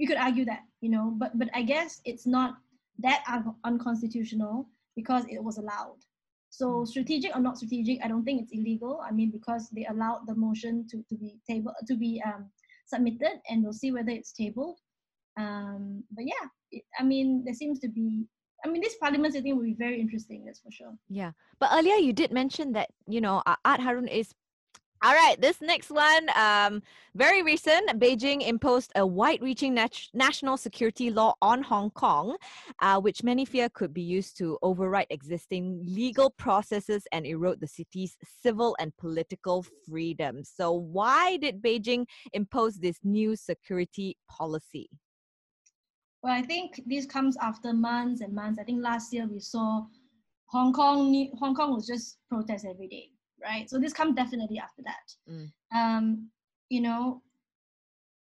you 0.00 0.06
could 0.08 0.16
argue 0.16 0.46
that, 0.46 0.62
you 0.80 0.90
know, 0.94 1.12
but 1.20 1.38
but 1.38 1.48
I 1.52 1.62
guess 1.62 2.00
it's 2.06 2.26
not 2.26 2.56
that 3.00 3.22
un- 3.28 3.54
unconstitutional 3.64 4.66
because 4.96 5.24
it 5.28 5.42
was 5.44 5.58
allowed. 5.58 6.00
So 6.48 6.84
strategic 6.84 7.36
or 7.36 7.40
not 7.40 7.58
strategic, 7.58 7.98
I 8.02 8.08
don't 8.08 8.24
think 8.24 8.40
it's 8.42 8.52
illegal. 8.52 9.02
I 9.06 9.12
mean, 9.12 9.30
because 9.30 9.68
they 9.70 9.84
allowed 9.90 10.22
the 10.26 10.34
motion 10.34 10.86
to, 10.90 10.96
to 11.10 11.14
be 11.16 11.38
table 11.48 11.72
to 11.86 11.94
be 11.96 12.22
um, 12.24 12.50
submitted, 12.86 13.36
and 13.48 13.62
we'll 13.62 13.80
see 13.82 13.92
whether 13.92 14.10
it's 14.10 14.32
tabled. 14.32 14.78
Um, 15.36 16.02
but 16.16 16.24
yeah, 16.24 16.44
it, 16.72 16.82
I 16.98 17.04
mean, 17.04 17.44
there 17.44 17.54
seems 17.54 17.78
to 17.80 17.88
be. 17.88 18.24
I 18.64 18.68
mean, 18.68 18.82
this 18.82 18.96
parliament 18.96 19.34
sitting 19.34 19.54
will 19.56 19.64
be 19.64 19.76
very 19.86 20.00
interesting. 20.00 20.44
That's 20.44 20.60
for 20.60 20.72
sure. 20.72 20.94
Yeah. 21.08 21.32
But 21.60 21.70
earlier 21.72 21.96
you 21.96 22.12
did 22.12 22.32
mention 22.32 22.72
that, 22.72 22.88
you 23.06 23.20
know, 23.20 23.42
Art 23.46 23.80
Harun 23.80 24.08
is. 24.08 24.32
All 25.02 25.14
right, 25.14 25.40
this 25.40 25.62
next 25.62 25.90
one, 25.90 26.28
um, 26.36 26.82
very 27.14 27.42
recent, 27.42 27.98
Beijing 27.98 28.46
imposed 28.46 28.92
a 28.94 29.06
wide-reaching 29.06 29.72
nat- 29.72 30.08
national 30.12 30.58
security 30.58 31.08
law 31.10 31.32
on 31.40 31.62
Hong 31.62 31.90
Kong, 31.92 32.36
uh, 32.80 33.00
which 33.00 33.24
many 33.24 33.46
fear 33.46 33.70
could 33.70 33.94
be 33.94 34.02
used 34.02 34.36
to 34.36 34.58
override 34.60 35.06
existing 35.08 35.80
legal 35.82 36.28
processes 36.28 37.04
and 37.12 37.24
erode 37.24 37.60
the 37.62 37.66
city's 37.66 38.14
civil 38.42 38.76
and 38.78 38.94
political 38.98 39.64
freedoms. 39.88 40.52
So, 40.54 40.72
why 40.72 41.38
did 41.38 41.62
Beijing 41.62 42.04
impose 42.34 42.76
this 42.76 42.98
new 43.02 43.36
security 43.36 44.18
policy? 44.28 44.90
Well, 46.22 46.34
I 46.34 46.42
think 46.42 46.82
this 46.84 47.06
comes 47.06 47.38
after 47.38 47.72
months 47.72 48.20
and 48.20 48.34
months. 48.34 48.58
I 48.60 48.64
think 48.64 48.82
last 48.82 49.14
year 49.14 49.26
we 49.26 49.40
saw 49.40 49.86
Hong 50.48 50.74
Kong. 50.74 51.30
Hong 51.38 51.54
Kong 51.54 51.74
was 51.74 51.86
just 51.86 52.18
protest 52.28 52.66
every 52.68 52.88
day, 52.88 53.08
right? 53.42 53.68
So 53.68 53.78
this 53.78 53.92
comes 53.92 54.14
definitely 54.14 54.58
after 54.58 54.82
that. 54.82 55.32
Mm. 55.32 55.52
Um, 55.74 56.28
you 56.68 56.80
know, 56.80 57.22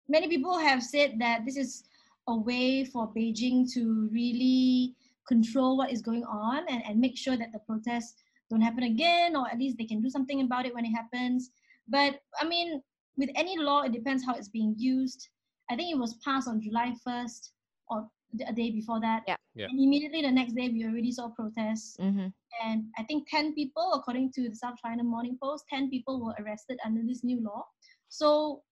many 0.08 0.28
people 0.28 0.58
have 0.58 0.82
said 0.82 1.16
that 1.18 1.44
this 1.44 1.56
is 1.56 1.84
a 2.28 2.36
way 2.36 2.84
for 2.84 3.12
Beijing 3.12 3.70
to 3.74 4.08
really 4.12 4.94
control 5.28 5.76
what 5.76 5.92
is 5.92 6.02
going 6.02 6.24
on 6.24 6.64
and, 6.68 6.82
and 6.86 7.00
make 7.00 7.16
sure 7.16 7.36
that 7.36 7.52
the 7.52 7.58
protests 7.60 8.22
don't 8.50 8.60
happen 8.60 8.84
again, 8.84 9.34
or 9.34 9.48
at 9.48 9.58
least 9.58 9.76
they 9.76 9.84
can 9.84 10.00
do 10.00 10.10
something 10.10 10.40
about 10.40 10.66
it 10.66 10.74
when 10.74 10.84
it 10.84 10.92
happens. 10.92 11.50
But 11.88 12.20
I 12.40 12.46
mean, 12.46 12.82
with 13.16 13.30
any 13.34 13.58
law, 13.58 13.82
it 13.82 13.92
depends 13.92 14.24
how 14.24 14.34
it's 14.34 14.48
being 14.48 14.74
used. 14.78 15.28
I 15.70 15.76
think 15.76 15.92
it 15.92 15.98
was 15.98 16.14
passed 16.24 16.48
on 16.48 16.60
July 16.60 16.94
1st 17.06 17.50
or 17.88 18.08
a 18.46 18.52
day 18.52 18.70
before 18.70 19.00
that. 19.00 19.22
Yeah. 19.26 19.36
Yeah. 19.54 19.66
And 19.70 19.78
immediately 19.80 20.22
the 20.22 20.30
next 20.30 20.54
day, 20.54 20.68
we 20.68 20.84
already 20.84 21.10
saw 21.12 21.28
protests. 21.28 21.96
Mm-hmm. 22.00 22.26
And 22.64 22.84
I 22.98 23.02
think 23.04 23.28
10 23.30 23.54
people, 23.54 23.92
according 23.94 24.32
to 24.32 24.48
the 24.48 24.54
South 24.54 24.74
China 24.84 25.02
Morning 25.02 25.38
Post, 25.42 25.64
10 25.70 25.88
people 25.90 26.24
were 26.24 26.34
arrested 26.42 26.78
under 26.84 27.02
this 27.02 27.24
new 27.24 27.42
law. 27.42 27.64
So 28.08 28.62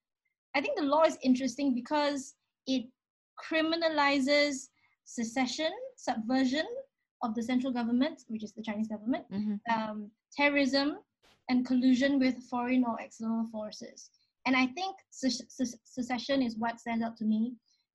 I 0.54 0.60
think 0.60 0.76
the 0.78 0.84
law 0.84 1.02
is 1.04 1.18
interesting 1.22 1.74
because 1.74 2.34
it 2.66 2.84
criminalizes 3.42 4.68
secession, 5.04 5.70
subversion 5.96 6.66
of 7.22 7.34
the 7.34 7.42
central 7.42 7.72
government, 7.72 8.22
which 8.28 8.44
is 8.44 8.52
the 8.52 8.62
Chinese 8.62 8.88
government, 8.88 9.24
Mm-hmm. 9.32 9.56
um, 9.74 10.10
terrorism, 10.36 10.98
and 11.48 11.66
collusion 11.66 12.18
with 12.18 12.42
foreign 12.50 12.84
or 12.84 12.98
external 13.00 13.46
forces. 13.52 14.10
And 14.46 14.56
I 14.56 14.66
think 14.68 14.96
se- 15.10 15.46
se- 15.48 15.78
secession 15.84 16.42
is 16.42 16.56
what 16.58 16.80
stands 16.80 17.04
out 17.04 17.16
to 17.18 17.24
me 17.24 17.54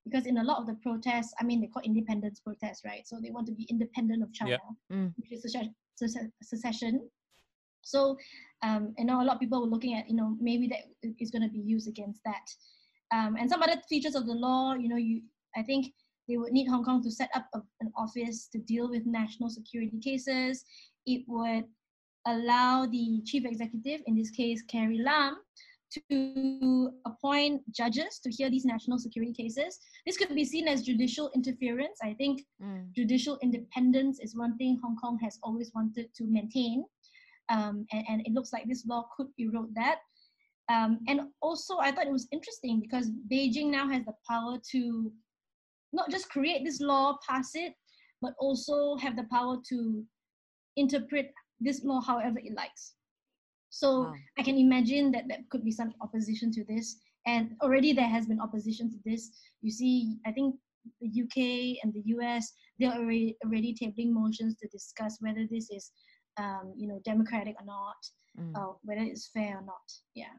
because 0.09 0.25
in 0.25 0.37
a 0.37 0.43
lot 0.43 0.57
of 0.59 0.67
the 0.67 0.75
protests, 0.75 1.33
I 1.39 1.43
mean, 1.43 1.61
they 1.61 1.67
call 1.67 1.83
independence 1.83 2.39
protests, 2.39 2.81
right? 2.85 3.07
So 3.07 3.19
they 3.21 3.31
want 3.31 3.47
to 3.47 3.53
be 3.53 3.65
independent 3.69 4.23
of 4.23 4.33
China, 4.33 4.57
Mm. 4.91 5.13
which 5.17 5.31
is 5.31 5.45
sece- 5.45 5.73
sece- 6.01 6.31
secession. 6.41 7.09
So, 7.81 8.17
um, 8.61 8.93
you 8.97 9.05
know, 9.05 9.21
a 9.21 9.25
lot 9.25 9.35
of 9.35 9.39
people 9.39 9.61
were 9.61 9.67
looking 9.67 9.93
at, 9.95 10.09
you 10.09 10.15
know, 10.15 10.37
maybe 10.39 10.67
that 10.67 11.13
is 11.19 11.31
going 11.31 11.43
to 11.43 11.49
be 11.49 11.59
used 11.59 11.87
against 11.87 12.21
that. 12.23 12.47
Um, 13.11 13.35
and 13.37 13.49
some 13.49 13.61
other 13.63 13.81
features 13.87 14.15
of 14.15 14.25
the 14.25 14.33
law, 14.33 14.73
you 14.73 14.89
know, 14.89 14.97
you, 14.97 15.21
I 15.55 15.63
think 15.63 15.93
they 16.27 16.37
would 16.37 16.51
need 16.51 16.67
Hong 16.67 16.83
Kong 16.83 17.01
to 17.03 17.11
set 17.11 17.29
up 17.33 17.47
a, 17.53 17.59
an 17.81 17.91
office 17.95 18.47
to 18.49 18.59
deal 18.59 18.89
with 18.89 19.05
national 19.05 19.49
security 19.49 19.99
cases. 19.99 20.63
It 21.05 21.23
would 21.27 21.65
allow 22.25 22.85
the 22.85 23.21
chief 23.25 23.45
executive, 23.45 24.01
in 24.05 24.15
this 24.15 24.29
case, 24.29 24.61
Carrie 24.63 24.99
Lam, 24.99 25.37
to 26.09 26.91
appoint 27.05 27.61
judges 27.73 28.19
to 28.19 28.29
hear 28.29 28.49
these 28.49 28.65
national 28.65 28.97
security 28.99 29.33
cases. 29.33 29.79
This 30.05 30.17
could 30.17 30.33
be 30.35 30.45
seen 30.45 30.67
as 30.67 30.83
judicial 30.83 31.31
interference. 31.35 31.99
I 32.03 32.13
think 32.13 32.45
Mm. 32.61 32.91
judicial 32.93 33.37
independence 33.41 34.19
is 34.19 34.35
one 34.35 34.57
thing 34.57 34.77
Hong 34.83 34.95
Kong 34.97 35.17
has 35.19 35.39
always 35.43 35.71
wanted 35.73 36.13
to 36.15 36.23
maintain. 36.25 36.85
Um, 37.49 37.85
and, 37.91 38.03
and 38.09 38.21
it 38.27 38.33
looks 38.33 38.53
like 38.53 38.67
this 38.67 38.85
law 38.85 39.07
could 39.15 39.27
erode 39.37 39.73
that. 39.75 39.99
Um, 40.69 40.99
and 41.07 41.21
also, 41.41 41.77
I 41.79 41.91
thought 41.91 42.05
it 42.05 42.11
was 42.11 42.27
interesting 42.31 42.79
because 42.79 43.09
Beijing 43.31 43.71
now 43.71 43.87
has 43.89 44.05
the 44.05 44.13
power 44.29 44.59
to 44.71 45.11
not 45.91 46.11
just 46.11 46.29
create 46.29 46.63
this 46.63 46.79
law, 46.79 47.17
pass 47.27 47.55
it, 47.55 47.73
but 48.21 48.35
also 48.37 48.95
have 48.97 49.15
the 49.15 49.23
power 49.31 49.57
to 49.69 50.05
interpret 50.75 51.33
this 51.59 51.83
law 51.83 51.99
however 52.01 52.37
it 52.37 52.53
likes. 52.53 52.93
So 53.69 54.03
Wow. 54.03 54.15
I 54.37 54.43
can 54.43 54.57
imagine 54.57 55.11
that 55.11 55.27
there 55.27 55.39
could 55.49 55.63
be 55.63 55.71
some 55.71 55.93
opposition 56.01 56.51
to 56.53 56.63
this. 56.65 56.97
And 57.25 57.55
already 57.61 57.93
there 57.93 58.07
has 58.07 58.25
been 58.25 58.39
opposition 58.39 58.89
to 58.91 58.97
this. 59.05 59.31
You 59.61 59.71
see, 59.71 60.17
I 60.25 60.31
think 60.31 60.55
the 61.01 61.07
UK 61.07 61.79
and 61.83 61.93
the 61.93 62.01
US, 62.15 62.51
they're 62.79 62.93
already, 62.93 63.37
already 63.45 63.75
tabling 63.75 64.11
motions 64.11 64.55
to 64.57 64.67
discuss 64.69 65.17
whether 65.19 65.45
this 65.49 65.69
is, 65.69 65.91
um, 66.37 66.73
you 66.75 66.87
know, 66.87 66.99
democratic 67.03 67.55
or 67.59 67.65
not, 67.65 67.97
Mm. 68.37 68.55
or 68.55 68.77
whether 68.83 69.01
it's 69.01 69.27
fair 69.27 69.57
or 69.57 69.65
not. 69.65 69.91
Yeah. 70.15 70.33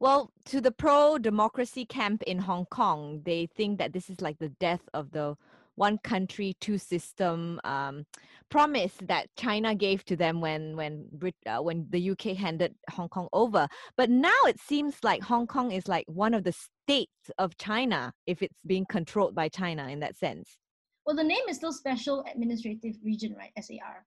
Well, 0.00 0.32
to 0.46 0.60
the 0.60 0.72
pro 0.72 1.16
democracy 1.18 1.84
camp 1.86 2.22
in 2.24 2.38
Hong 2.40 2.66
Kong, 2.66 3.22
they 3.24 3.46
think 3.46 3.78
that 3.78 3.92
this 3.92 4.10
is 4.10 4.20
like 4.20 4.38
the 4.38 4.48
death 4.48 4.88
of 4.92 5.12
the 5.12 5.36
one 5.76 5.98
country, 6.04 6.54
two 6.60 6.78
system 6.78 7.60
um, 7.64 8.04
promise 8.50 8.92
that 9.02 9.26
China 9.36 9.74
gave 9.74 10.04
to 10.04 10.16
them 10.16 10.40
when 10.40 10.76
when 10.76 11.06
Brit- 11.12 11.34
uh, 11.46 11.62
when 11.62 11.86
the 11.90 12.10
UK 12.10 12.36
handed 12.36 12.74
Hong 12.90 13.08
Kong 13.08 13.28
over. 13.32 13.66
But 13.96 14.10
now 14.10 14.40
it 14.46 14.60
seems 14.60 14.96
like 15.02 15.22
Hong 15.22 15.46
Kong 15.46 15.72
is 15.72 15.88
like 15.88 16.04
one 16.06 16.34
of 16.34 16.44
the 16.44 16.52
states 16.52 17.30
of 17.38 17.56
China 17.56 18.12
if 18.26 18.42
it's 18.42 18.58
being 18.66 18.86
controlled 18.86 19.34
by 19.34 19.48
China 19.48 19.88
in 19.88 20.00
that 20.00 20.16
sense. 20.16 20.58
Well, 21.06 21.16
the 21.16 21.24
name 21.24 21.44
is 21.48 21.56
still 21.56 21.72
Special 21.72 22.24
Administrative 22.32 22.94
Region, 23.04 23.34
right? 23.36 23.50
SAR. 23.60 24.04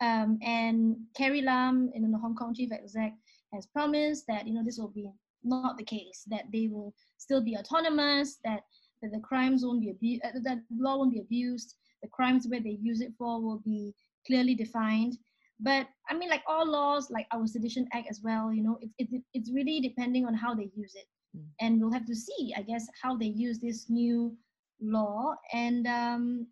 Um, 0.00 0.38
and 0.42 0.96
Carrie 1.16 1.42
Lam, 1.42 1.90
know, 1.94 2.10
the 2.10 2.18
Hong 2.18 2.34
Kong 2.34 2.54
chief 2.54 2.72
exec, 2.72 3.12
has 3.52 3.66
promised 3.66 4.24
that 4.28 4.46
you 4.46 4.54
know 4.54 4.62
this 4.64 4.78
will 4.78 4.88
be 4.88 5.10
not 5.42 5.76
the 5.76 5.84
case. 5.84 6.24
That 6.28 6.44
they 6.52 6.68
will 6.68 6.94
still 7.18 7.42
be 7.42 7.56
autonomous. 7.56 8.38
That 8.44 8.60
that 9.02 9.12
the 9.12 9.20
crimes 9.20 9.64
won't 9.64 9.80
be 9.80 9.90
abused. 9.90 10.22
Uh, 10.24 10.38
that 10.44 10.58
law 10.70 10.98
won't 10.98 11.12
be 11.12 11.20
abused. 11.20 11.76
The 12.02 12.08
crimes 12.08 12.46
where 12.48 12.60
they 12.60 12.78
use 12.80 13.00
it 13.00 13.12
for 13.18 13.40
will 13.40 13.62
be 13.64 13.94
clearly 14.26 14.54
defined. 14.54 15.18
But 15.60 15.88
I 16.08 16.14
mean, 16.14 16.30
like 16.30 16.42
all 16.46 16.66
laws, 16.70 17.10
like 17.10 17.26
our 17.32 17.46
Sedition 17.46 17.88
Act 17.92 18.06
as 18.08 18.20
well, 18.22 18.52
you 18.52 18.62
know, 18.62 18.78
it, 18.80 18.90
it, 18.98 19.22
it's 19.34 19.52
really 19.52 19.80
depending 19.80 20.24
on 20.24 20.34
how 20.34 20.54
they 20.54 20.70
use 20.76 20.94
it. 20.94 21.06
Mm. 21.36 21.46
And 21.60 21.80
we'll 21.80 21.92
have 21.92 22.06
to 22.06 22.14
see, 22.14 22.54
I 22.56 22.62
guess, 22.62 22.86
how 23.02 23.16
they 23.16 23.26
use 23.26 23.58
this 23.58 23.90
new 23.90 24.36
law. 24.80 25.34
And 25.52 25.86
um, 25.86 26.46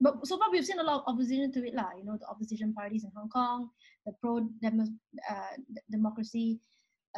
but 0.00 0.24
so 0.26 0.38
far 0.38 0.50
we've 0.50 0.64
seen 0.64 0.78
a 0.78 0.84
lot 0.84 1.00
of 1.00 1.12
opposition 1.12 1.50
to 1.52 1.66
it, 1.66 1.74
lah. 1.74 1.90
You 1.98 2.04
know, 2.04 2.16
the 2.16 2.28
opposition 2.28 2.72
parties 2.72 3.04
in 3.04 3.10
Hong 3.16 3.28
Kong, 3.28 3.70
the 4.06 4.12
pro 4.22 4.38
uh, 4.38 5.54
democracy 5.90 6.60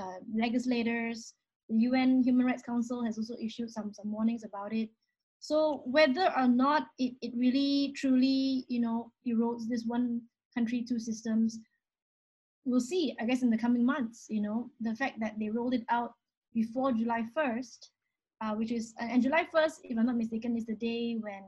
uh, 0.01 0.21
legislators, 0.35 1.35
the 1.71 1.77
UN 1.87 2.23
Human 2.23 2.47
Rights 2.47 2.63
Council 2.63 3.05
has 3.05 3.17
also 3.17 3.35
issued 3.41 3.71
some 3.71 3.93
some 3.93 4.11
warnings 4.13 4.45
about 4.45 4.73
it. 4.73 4.91
So 5.39 5.83
whether 5.87 6.33
or 6.37 6.49
not 6.49 6.89
it, 6.99 7.15
it 7.23 7.33
really 7.37 7.95
truly 7.97 8.65
you 8.69 8.81
know 8.81 9.13
erodes 9.27 9.69
this 9.69 9.85
one 9.87 10.21
country 10.55 10.85
two 10.87 10.99
systems, 10.99 11.59
we'll 12.65 12.81
see. 12.81 13.15
I 13.21 13.25
guess 13.25 13.43
in 13.43 13.51
the 13.51 13.59
coming 13.59 13.87
months. 13.87 14.27
You 14.29 14.43
know, 14.43 14.71
the 14.81 14.95
fact 14.97 15.21
that 15.21 15.39
they 15.39 15.49
rolled 15.49 15.75
it 15.75 15.85
out 15.89 16.13
before 16.53 16.93
July 16.93 17.23
first, 17.35 17.91
uh, 18.41 18.55
which 18.55 18.73
is 18.73 18.95
and 18.99 19.23
July 19.23 19.47
first, 19.53 19.81
if 19.85 19.97
I'm 19.97 20.07
not 20.07 20.17
mistaken, 20.17 20.57
is 20.57 20.67
the 20.67 20.77
day 20.77 21.17
when 21.21 21.45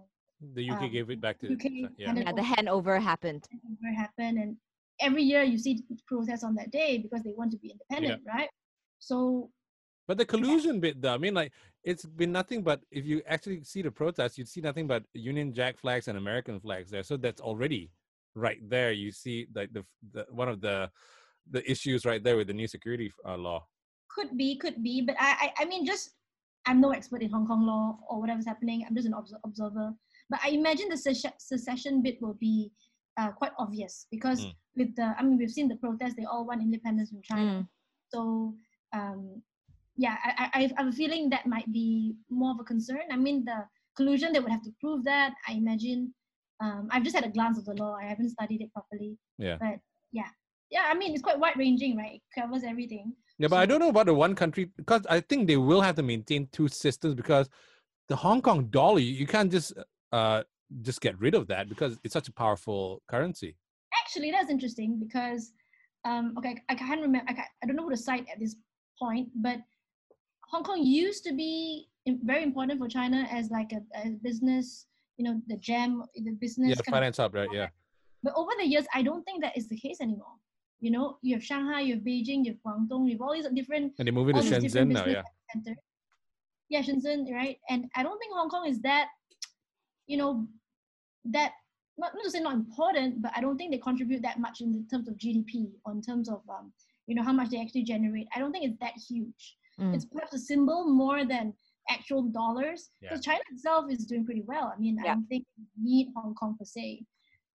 The 0.55 0.71
UK 0.71 0.83
Um, 0.83 0.91
gave 0.91 1.11
it 1.11 1.21
back 1.21 1.38
to 1.41 1.52
UK 1.52 1.64
yeah. 1.99 2.14
Yeah, 2.14 2.33
the 2.33 2.43
handover 2.43 3.00
happened. 3.00 3.47
handover 3.52 3.95
happened, 3.95 4.38
and 4.38 4.57
every 5.00 5.23
year 5.23 5.43
you 5.43 5.59
see 5.59 5.83
protests 6.07 6.45
on 6.45 6.55
that 6.55 6.71
day 6.71 6.99
because 6.99 7.23
they 7.23 7.35
want 7.37 7.50
to 7.52 7.59
be 7.59 7.71
independent, 7.75 8.23
right? 8.26 8.50
So 8.99 9.50
But 10.12 10.19
the 10.19 10.26
collusion 10.26 10.78
bit, 10.78 11.00
though, 11.00 11.14
I 11.14 11.16
mean, 11.16 11.33
like 11.33 11.52
it's 11.85 12.04
been 12.04 12.33
nothing 12.33 12.61
but 12.62 12.83
if 12.90 13.07
you 13.07 13.23
actually 13.26 13.64
see 13.64 13.81
the 13.81 13.90
protests, 13.90 14.37
you'd 14.37 14.47
see 14.47 14.61
nothing 14.61 14.87
but 14.87 15.04
Union 15.14 15.54
Jack 15.54 15.78
flags 15.78 16.07
and 16.07 16.19
American 16.19 16.61
flags 16.61 16.90
there. 16.90 17.02
So 17.02 17.16
that's 17.16 17.40
already 17.40 17.90
right 18.35 18.59
there. 18.69 18.92
You 18.92 19.11
see, 19.11 19.47
like 19.54 19.73
the, 19.73 19.87
the 20.12 20.26
one 20.28 20.50
of 20.50 20.61
the 20.61 20.90
the 21.50 21.62
issues 21.64 22.04
right 22.04 22.23
there 22.23 22.37
with 22.37 22.49
the 22.49 22.52
new 22.52 22.69
security 22.69 23.11
uh, 23.26 23.38
law. 23.38 23.64
could 24.14 24.37
be, 24.37 24.54
could 24.59 24.83
be, 24.83 25.00
but 25.00 25.16
I, 25.19 25.31
I, 25.45 25.62
I 25.62 25.64
mean, 25.64 25.87
just 25.87 26.11
I'm 26.66 26.78
no 26.78 26.90
expert 26.90 27.23
in 27.23 27.31
Hong 27.31 27.47
Kong 27.47 27.64
law 27.66 27.99
or 28.07 28.21
whatever's 28.21 28.45
happening. 28.45 28.85
I'm 28.87 28.95
just 28.95 29.09
an 29.09 29.14
obs- 29.14 29.35
observer. 29.47 29.95
But 30.28 30.40
I 30.45 30.50
imagine 30.50 30.90
the 30.90 30.97
sece- 30.97 31.40
secession 31.40 32.02
bit 32.02 32.21
will 32.21 32.35
be 32.35 32.71
uh, 33.16 33.31
quite 33.31 33.52
obvious 33.59 34.09
because 34.11 34.45
Mm. 34.45 34.54
with 34.76 34.95
the 34.95 35.14
I 35.19 35.23
mean 35.23 35.38
we've 35.38 35.50
seen 35.59 35.69
the 35.69 35.76
protests 35.76 36.16
they 36.19 36.26
all 36.26 36.45
want 36.47 36.61
independence 36.61 37.09
from 37.09 37.23
China. 37.23 37.50
Mm. 37.50 37.69
So 38.12 38.54
um, 38.92 39.42
yeah, 39.96 40.16
I, 40.25 40.50
I 40.54 40.64
I 40.78 40.82
have 40.82 40.88
a 40.88 40.92
feeling 40.92 41.30
that 41.30 41.46
might 41.46 41.70
be 41.72 42.14
more 42.30 42.52
of 42.52 42.61
a 42.61 42.64
concern. 42.64 43.02
I 43.11 43.16
mean 43.16 43.44
the 43.44 43.64
collusion 43.96 44.32
they 44.32 44.40
would 44.40 44.50
have 44.50 44.62
to 44.62 44.72
prove 44.80 45.04
that. 45.04 45.32
I 45.49 45.52
imagine. 45.54 46.14
Um, 46.61 46.88
I've 46.92 47.02
just 47.02 47.16
had 47.16 47.25
a 47.25 47.28
glance 47.28 47.58
of 47.58 47.64
the 47.64 47.75
law. 47.75 47.96
I 48.00 48.04
haven't 48.04 48.30
studied 48.30 48.61
it 48.61 48.72
properly. 48.72 49.18
Yeah. 49.37 49.56
But 49.61 49.80
yeah, 50.12 50.28
yeah. 50.70 50.84
I 50.88 50.94
mean 50.94 51.12
it's 51.12 51.22
quite 51.22 51.38
wide 51.38 51.56
ranging, 51.56 51.96
right? 51.96 52.20
It 52.22 52.40
covers 52.40 52.62
everything. 52.64 53.14
Yeah, 53.38 53.49
but 53.49 53.56
I 53.56 53.66
don't 53.66 53.80
know 53.80 53.88
about 53.88 54.06
the 54.06 54.14
one 54.14 54.34
country 54.34 54.70
because 54.76 55.04
I 55.11 55.20
think 55.20 55.49
they 55.49 55.56
will 55.56 55.80
have 55.80 55.96
to 55.96 56.02
maintain 56.02 56.49
two 56.52 56.68
systems 56.68 57.14
because 57.14 57.49
the 58.08 58.16
Hong 58.16 58.40
Kong 58.40 58.66
dollar 58.66 59.00
you 59.00 59.26
can't 59.26 59.50
just 59.50 59.72
uh 60.12 60.42
just 60.80 61.00
get 61.00 61.18
rid 61.20 61.34
of 61.34 61.46
that 61.49 61.68
because 61.68 61.99
it's 62.02 62.14
such 62.14 62.28
a 62.28 62.32
powerful 62.32 63.02
currency. 63.08 63.56
actually 64.00 64.30
that's 64.30 64.50
interesting 64.50 64.99
because 64.99 65.52
um 66.04 66.34
okay 66.38 66.56
i 66.68 66.75
can't 66.75 67.00
remember 67.00 67.26
I, 67.30 67.34
can't, 67.34 67.49
I 67.62 67.66
don't 67.66 67.76
know 67.76 67.88
to 67.88 67.96
cite 67.96 68.26
at 68.32 68.38
this 68.40 68.56
point 68.99 69.28
but 69.34 69.58
hong 70.52 70.62
kong 70.62 70.82
used 70.82 71.25
to 71.25 71.32
be 71.32 71.88
very 72.32 72.42
important 72.42 72.78
for 72.78 72.88
china 72.88 73.26
as 73.30 73.50
like 73.50 73.73
a, 73.73 73.80
a 74.04 74.11
business 74.23 74.87
you 75.16 75.25
know 75.25 75.40
the 75.49 75.56
gem 75.56 76.02
the 76.14 76.32
business 76.44 76.68
Yeah, 76.71 76.76
of- 76.78 76.87
finance 76.87 77.16
hub, 77.16 77.35
right? 77.35 77.49
Yeah. 77.52 77.68
but 78.23 78.32
over 78.37 78.52
the 78.59 78.66
years 78.66 78.87
i 78.94 79.02
don't 79.02 79.23
think 79.25 79.42
that 79.42 79.56
is 79.56 79.68
the 79.68 79.76
case 79.76 80.00
anymore 80.00 80.35
you 80.80 80.90
know 80.90 81.18
you 81.23 81.35
have 81.37 81.44
shanghai 81.44 81.80
you 81.80 81.94
have 81.94 82.04
beijing 82.04 82.44
you 82.44 82.52
have 82.54 82.62
guangdong 82.66 83.06
you 83.09 83.12
have 83.16 83.23
all 83.23 83.35
these 83.35 83.49
different 83.61 83.92
And 83.99 84.06
they 84.09 84.12
move 84.18 84.28
it 84.30 84.35
to 84.35 84.42
Shenzhen 84.42 84.88
now, 84.88 85.06
yeah. 85.06 85.23
centers. 85.52 85.76
Yeah, 86.68 86.80
Shenzhen, 86.80 87.30
right? 87.32 87.59
And 87.68 87.80
I 87.94 88.02
don't 88.02 88.18
think 88.18 88.32
Hong 88.35 88.49
Kong 88.49 88.66
is 88.66 88.80
that, 88.80 89.09
you 90.06 90.16
know, 90.16 90.30
that 91.26 91.52
not, 91.99 92.12
not 92.14 92.25
to 92.25 92.30
say 92.30 92.40
not 92.40 92.54
important, 92.54 93.21
but 93.21 93.30
I 93.37 93.42
don't 93.42 93.59
think 93.59 93.73
they 93.73 93.78
contribute 93.88 94.23
that 94.23 94.40
much 94.40 94.62
in 94.62 94.87
terms 94.90 95.06
of 95.06 95.14
GDP 95.18 95.71
or 95.85 95.92
in 95.92 96.00
terms 96.00 96.30
of 96.30 96.40
um, 96.49 96.73
you 97.06 97.14
know, 97.14 97.23
how 97.23 97.32
much 97.32 97.50
they 97.50 97.61
actually 97.61 97.82
generate. 97.82 98.26
I 98.35 98.38
don't 98.40 98.52
think 98.52 98.64
it's 98.64 98.78
that 98.80 98.94
huge. 99.09 99.56
Mm. 99.81 99.95
It's 99.95 100.05
perhaps 100.05 100.35
a 100.35 100.38
symbol 100.38 100.87
more 100.88 101.25
than 101.25 101.55
actual 101.88 102.23
dollars. 102.23 102.91
Yeah. 103.00 103.09
Because 103.11 103.25
China 103.25 103.41
itself 103.50 103.91
is 103.91 104.07
doing 104.07 104.25
pretty 104.25 104.43
well. 104.47 104.73
I 104.75 104.79
mean, 104.79 104.99
I 105.00 105.05
Yeah. 105.05 105.14
don't 105.14 105.26
think 105.26 105.45
we 105.57 105.64
need 105.91 106.09
Hong 106.17 106.35
Kong 106.35 106.57
per 106.59 106.64
se. 106.64 107.05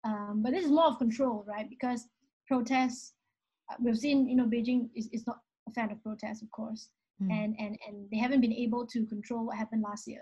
Um, 0.03 0.41
but 0.43 0.51
this 0.51 0.65
is 0.65 0.71
more 0.71 0.85
of 0.85 0.97
control, 0.99 1.43
right? 1.47 1.69
Because 1.69 2.07
protests, 2.47 3.13
uh, 3.71 3.75
we've 3.79 3.97
seen, 3.97 4.27
you 4.27 4.35
know, 4.35 4.45
Beijing 4.45 4.89
is, 4.95 5.07
is 5.11 5.25
not 5.27 5.39
a 5.67 5.71
fan 5.71 5.91
of 5.91 6.01
protests, 6.03 6.41
of 6.41 6.51
course 6.51 6.89
Mm. 7.19 7.31
and 7.31 7.55
and 7.59 7.79
and 7.87 8.07
they 8.11 8.17
haven't 8.17 8.41
been 8.41 8.53
able 8.53 8.85
to 8.85 9.03
control 9.07 9.47
what 9.47 9.57
happened 9.57 9.81
last 9.81 10.07
year 10.07 10.21